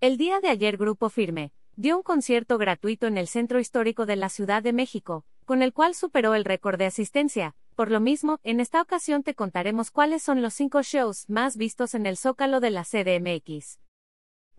El 0.00 0.16
día 0.16 0.38
de 0.38 0.48
ayer 0.48 0.76
Grupo 0.76 1.08
Firme 1.08 1.52
dio 1.74 1.96
un 1.96 2.04
concierto 2.04 2.56
gratuito 2.56 3.08
en 3.08 3.18
el 3.18 3.26
Centro 3.26 3.58
Histórico 3.58 4.06
de 4.06 4.14
la 4.14 4.28
Ciudad 4.28 4.62
de 4.62 4.72
México, 4.72 5.24
con 5.44 5.60
el 5.60 5.72
cual 5.72 5.96
superó 5.96 6.36
el 6.36 6.44
récord 6.44 6.78
de 6.78 6.86
asistencia. 6.86 7.56
Por 7.74 7.90
lo 7.90 7.98
mismo, 7.98 8.38
en 8.44 8.60
esta 8.60 8.80
ocasión 8.80 9.24
te 9.24 9.34
contaremos 9.34 9.90
cuáles 9.90 10.22
son 10.22 10.40
los 10.40 10.54
cinco 10.54 10.82
shows 10.82 11.28
más 11.28 11.56
vistos 11.56 11.96
en 11.96 12.06
el 12.06 12.16
Zócalo 12.16 12.60
de 12.60 12.70
la 12.70 12.84
CDMX. 12.84 13.80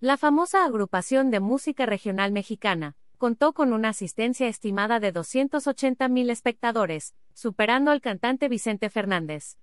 La 0.00 0.16
famosa 0.16 0.64
agrupación 0.64 1.30
de 1.30 1.38
música 1.38 1.86
regional 1.86 2.32
mexicana 2.32 2.96
contó 3.16 3.52
con 3.52 3.72
una 3.72 3.90
asistencia 3.90 4.48
estimada 4.48 4.98
de 4.98 5.12
280 5.12 6.08
mil 6.08 6.30
espectadores, 6.30 7.14
superando 7.32 7.92
al 7.92 8.00
cantante 8.00 8.48
Vicente 8.48 8.90
Fernández. 8.90 9.56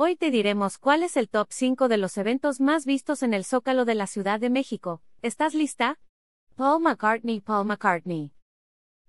Hoy 0.00 0.14
te 0.14 0.30
diremos 0.30 0.78
cuál 0.78 1.02
es 1.02 1.16
el 1.16 1.28
top 1.28 1.48
5 1.50 1.88
de 1.88 1.96
los 1.96 2.18
eventos 2.18 2.60
más 2.60 2.86
vistos 2.86 3.24
en 3.24 3.34
el 3.34 3.44
Zócalo 3.44 3.84
de 3.84 3.96
la 3.96 4.06
Ciudad 4.06 4.38
de 4.38 4.48
México. 4.48 5.02
¿Estás 5.22 5.54
lista? 5.54 5.98
Paul 6.54 6.80
McCartney 6.80 7.40
Paul 7.40 7.66
McCartney. 7.66 8.30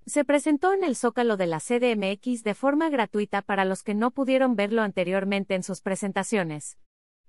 Se 0.07 0.25
presentó 0.25 0.73
en 0.73 0.83
el 0.83 0.95
Zócalo 0.95 1.37
de 1.37 1.45
la 1.45 1.59
CDMX 1.59 2.43
de 2.43 2.55
forma 2.55 2.89
gratuita 2.89 3.43
para 3.43 3.65
los 3.65 3.83
que 3.83 3.93
no 3.93 4.09
pudieron 4.09 4.55
verlo 4.55 4.81
anteriormente 4.81 5.53
en 5.53 5.61
sus 5.61 5.81
presentaciones. 5.81 6.79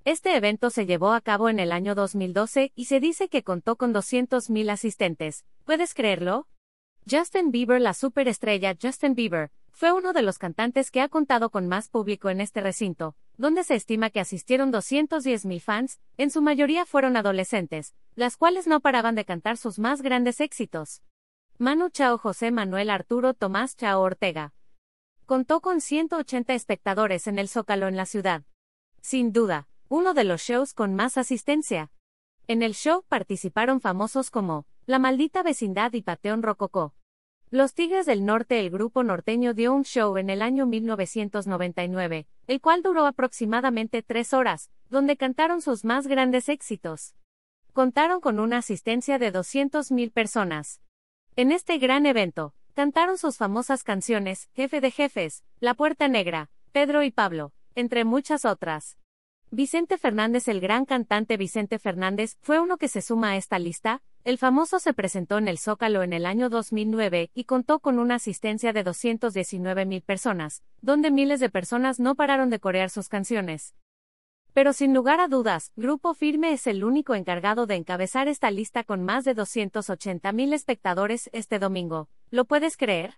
Este 0.07 0.35
evento 0.35 0.71
se 0.71 0.87
llevó 0.87 1.13
a 1.13 1.21
cabo 1.21 1.51
en 1.51 1.61
el 1.61 1.71
año 1.71 1.95
2012 1.95 2.73
y 2.75 2.87
se 2.87 2.99
dice 2.99 3.29
que 3.29 3.43
contó 3.43 3.77
con 3.77 3.93
200.000 3.93 4.71
asistentes. 4.71 5.45
¿Puedes 5.67 5.93
creerlo? 5.93 6.49
Justin 7.07 7.51
Bieber, 7.51 7.83
la 7.83 7.93
superestrella 7.93 8.75
Justin 8.81 9.15
Bieber, 9.15 9.51
fue 9.81 9.95
uno 9.95 10.13
de 10.13 10.21
los 10.21 10.37
cantantes 10.37 10.91
que 10.91 11.01
ha 11.01 11.09
contado 11.09 11.49
con 11.49 11.67
más 11.67 11.89
público 11.89 12.29
en 12.29 12.43
este 12.43 12.61
recinto, 12.61 13.17
donde 13.39 13.65
se 13.65 13.77
estima 13.77 14.11
que 14.11 14.21
asistieron 14.21 14.71
210.000 14.71 15.59
fans, 15.59 16.01
en 16.19 16.31
su 16.31 16.43
mayoría 16.43 16.85
fueron 16.85 17.17
adolescentes, 17.17 17.95
las 18.15 18.37
cuales 18.37 18.67
no 18.67 18.81
paraban 18.81 19.15
de 19.15 19.25
cantar 19.25 19.57
sus 19.57 19.79
más 19.79 20.03
grandes 20.03 20.43
éxitos. 20.43 21.01
Manu 21.57 21.89
Chao 21.89 22.19
José 22.19 22.51
Manuel 22.51 22.91
Arturo 22.91 23.33
Tomás 23.33 23.75
Chao 23.75 24.03
Ortega. 24.03 24.53
Contó 25.25 25.63
con 25.63 25.81
180 25.81 26.53
espectadores 26.53 27.27
en 27.27 27.39
el 27.39 27.49
Zócalo 27.49 27.89
en 27.89 27.97
la 27.97 28.05
ciudad. 28.05 28.43
Sin 29.01 29.33
duda, 29.33 29.67
uno 29.89 30.13
de 30.13 30.25
los 30.25 30.43
shows 30.43 30.75
con 30.75 30.95
más 30.95 31.17
asistencia. 31.17 31.91
En 32.49 32.63
el 32.63 32.75
show 32.75 33.03
participaron 33.09 33.81
famosos 33.81 34.31
como 34.31 34.67
La 34.85 34.99
Maldita 34.99 35.43
Vecindad 35.43 35.95
y 35.95 36.03
Pateón 36.03 36.43
Rococó. 36.43 36.95
Los 37.53 37.75
Tigres 37.75 38.07
del 38.07 38.25
Norte, 38.25 38.61
el 38.61 38.71
grupo 38.71 39.03
norteño 39.03 39.55
dio 39.55 39.75
un 39.75 39.83
show 39.83 40.17
en 40.19 40.31
el 40.31 40.41
año 40.41 40.67
1999, 40.67 42.29
el 42.47 42.61
cual 42.61 42.81
duró 42.81 43.07
aproximadamente 43.07 44.05
tres 44.05 44.33
horas, 44.33 44.71
donde 44.89 45.17
cantaron 45.17 45.61
sus 45.61 45.85
más 45.85 46.07
grandes 46.07 46.49
éxitos. 46.49 47.17
Contaron 47.73 48.21
con 48.21 48.39
una 48.39 48.59
asistencia 48.59 49.19
de 49.19 49.33
200.000 49.33 50.13
personas. 50.13 50.81
En 51.35 51.51
este 51.51 51.79
gran 51.79 52.07
evento, 52.07 52.55
cantaron 52.75 53.19
sus 53.19 53.37
famosas 53.37 53.83
canciones, 53.83 54.49
Jefe 54.55 54.81
de 54.81 54.93
Jefes, 54.93 55.43
La 55.59 55.75
Puerta 55.75 56.07
Negra, 56.07 56.53
Pedro 56.71 57.03
y 57.03 57.11
Pablo, 57.11 57.53
entre 57.75 58.05
muchas 58.05 58.45
otras. 58.45 58.97
Vicente 59.51 59.99
Fernández, 59.99 60.47
el 60.47 60.61
gran 60.61 60.85
cantante 60.85 61.37
Vicente 61.37 61.81
Fernández, 61.81 62.37
fue 62.43 62.61
uno 62.61 62.77
que 62.77 62.87
se 62.87 63.03
suma 63.03 63.31
a 63.31 63.37
esta 63.37 63.59
lista. 63.59 64.03
El 64.23 64.37
famoso 64.37 64.79
se 64.79 64.93
presentó 64.93 65.39
en 65.39 65.49
el 65.49 65.57
Zócalo 65.57 66.03
en 66.03 66.13
el 66.13 66.27
año 66.27 66.51
2009 66.51 67.31
y 67.33 67.45
contó 67.45 67.81
con 67.81 67.99
una 67.99 68.17
asistencia 68.17 68.75
de 68.75 68.85
219 68.85 69.87
mil 69.87 70.03
personas, 70.03 70.63
donde 70.83 71.11
miles 71.11 71.41
de 71.41 71.49
personas 71.49 71.99
no 71.99 72.15
pararon 72.15 72.51
de 72.51 72.61
corear 72.61 72.91
sus 72.91 73.09
canciones. 73.09 73.75
Pero 74.53 74.75
sin 74.75 74.93
lugar 74.93 75.21
a 75.21 75.29
dudas, 75.29 75.73
Grupo 75.75 76.13
Firme 76.13 76.53
es 76.53 76.67
el 76.67 76.85
único 76.85 77.15
encargado 77.15 77.67
de 77.67 77.77
encabezar 77.77 78.29
esta 78.29 78.51
lista 78.51 78.85
con 78.85 79.03
más 79.03 79.25
de 79.25 79.33
280 79.33 80.33
mil 80.33 80.53
espectadores 80.53 81.31
este 81.33 81.59
domingo. 81.59 82.11
¿Lo 82.31 82.45
puedes 82.45 82.77
creer? 82.77 83.15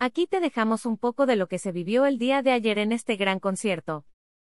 Aquí 0.00 0.26
te 0.26 0.40
dejamos 0.40 0.84
un 0.84 0.96
poco 0.96 1.26
de 1.26 1.36
lo 1.36 1.46
que 1.46 1.60
se 1.60 1.70
vivió 1.70 2.06
el 2.06 2.18
día 2.18 2.42
de 2.42 2.50
ayer 2.50 2.80
en 2.80 2.90
este 2.90 3.14
gran 3.14 3.38
concierto. 3.38 4.04